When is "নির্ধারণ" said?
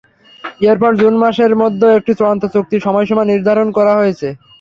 3.25-3.67